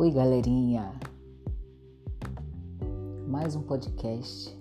[0.00, 0.92] Oi, galerinha!
[3.26, 4.56] Mais um podcast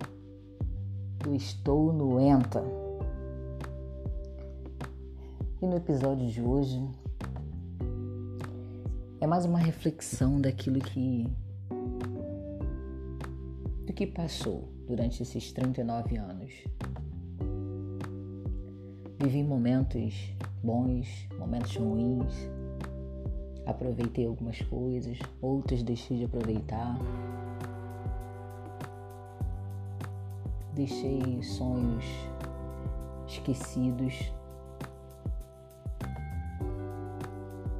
[1.19, 2.63] do Estou no Enta.
[5.61, 6.83] E no episódio de hoje
[9.21, 11.31] é mais uma reflexão daquilo que
[13.85, 16.51] do que passou durante esses 39 anos.
[19.19, 22.33] Vivi momentos bons, momentos ruins,
[23.67, 26.97] aproveitei algumas coisas, outras deixei de aproveitar.
[30.73, 32.05] Deixei sonhos
[33.27, 34.31] esquecidos.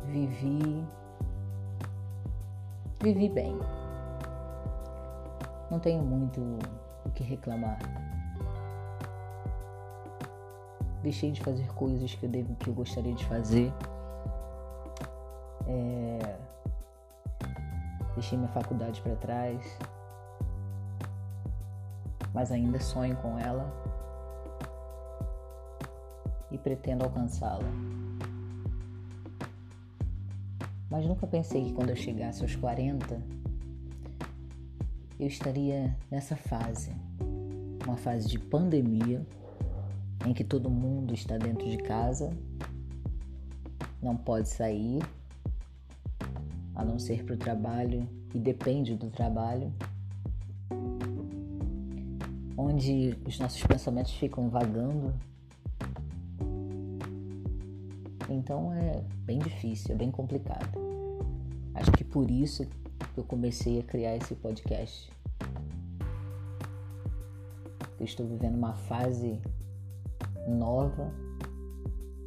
[0.07, 0.85] Vivi.
[3.01, 3.57] Vivi bem.
[5.71, 6.41] Não tenho muito
[7.05, 7.79] o que reclamar.
[11.03, 13.71] Deixei de fazer coisas que eu, devo, que eu gostaria de fazer.
[15.67, 16.37] É...
[18.15, 19.77] Deixei minha faculdade para trás,
[22.33, 23.71] mas ainda sonho com ela.
[26.49, 27.69] E pretendo alcançá-la.
[30.89, 33.21] Mas nunca pensei que quando eu chegasse aos 40
[35.19, 36.91] eu estaria nessa fase,
[37.85, 39.25] uma fase de pandemia,
[40.25, 42.31] em que todo mundo está dentro de casa,
[44.01, 45.01] não pode sair,
[46.77, 49.73] a não ser para o trabalho e depende do trabalho,
[52.55, 55.11] onde os nossos pensamentos ficam vagando.
[58.29, 60.69] Então é bem difícil, é bem complicado.
[61.73, 62.67] Acho que por isso
[63.13, 65.11] que eu comecei a criar esse podcast.
[67.99, 69.41] Eu estou vivendo uma fase
[70.47, 71.11] nova,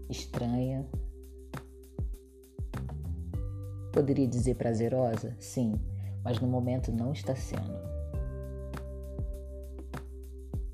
[0.08, 0.84] estranha,
[3.92, 5.34] Poderia dizer prazerosa?
[5.38, 5.80] Sim,
[6.22, 7.90] mas no momento não está sendo.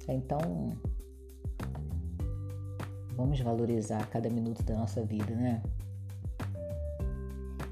[0.09, 0.71] Então,
[3.16, 5.62] vamos valorizar cada minuto da nossa vida, né?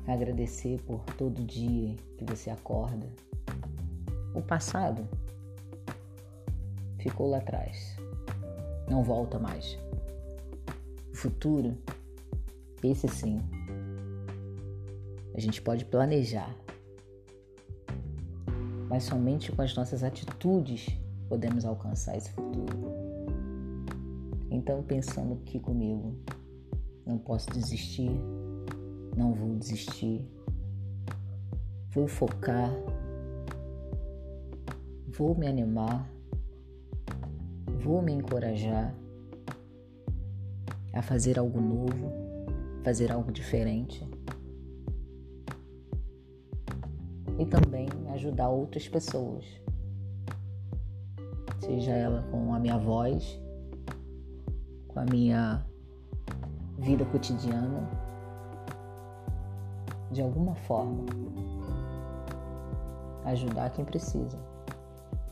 [0.06, 3.06] Agradecer por todo dia que você acorda.
[4.34, 5.06] O passado
[6.98, 7.96] ficou lá atrás,
[8.88, 9.78] não volta mais.
[11.12, 11.76] O futuro,
[12.82, 13.40] esse sim,
[15.34, 16.54] a gente pode planejar,
[18.88, 20.86] mas somente com as nossas atitudes
[21.28, 22.94] podemos alcançar esse futuro.
[24.48, 26.14] Então, pensando aqui comigo,
[27.04, 28.10] não posso desistir,
[29.16, 30.24] não vou desistir,
[31.90, 32.70] vou focar,
[35.08, 36.08] vou me animar,
[37.82, 38.94] vou me encorajar
[40.92, 42.12] a fazer algo novo,
[42.84, 44.08] fazer algo diferente
[47.38, 49.44] e também ajudar outras pessoas.
[51.60, 53.40] Seja ela com a minha voz,
[54.88, 55.64] com a minha
[56.78, 57.88] vida cotidiana,
[60.10, 61.04] de alguma forma,
[63.24, 64.38] ajudar quem precisa,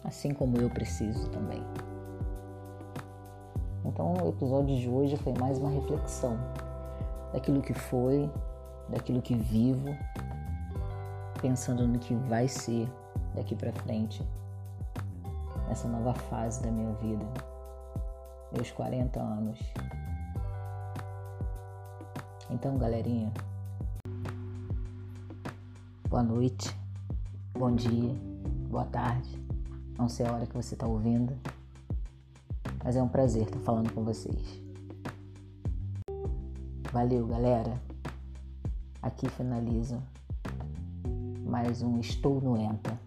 [0.05, 1.63] assim como eu preciso também.
[3.84, 6.39] Então, o episódio de hoje foi mais uma reflexão
[7.33, 8.31] daquilo que foi,
[8.89, 9.89] daquilo que vivo
[11.42, 12.88] pensando no que vai ser
[13.34, 14.25] daqui para frente,
[15.66, 17.26] nessa nova fase da minha vida,
[18.53, 19.58] meus 40 anos.
[22.48, 23.32] Então, galerinha,
[26.08, 26.72] boa noite,
[27.54, 28.14] bom dia,
[28.70, 29.36] boa tarde.
[29.98, 31.36] Não sei a hora que você está ouvindo,
[32.84, 34.62] mas é um prazer estar falando com vocês.
[36.92, 37.80] Valeu, galera.
[39.03, 40.00] Aqui finalizo
[41.53, 42.99] mais um Estou no ENTA.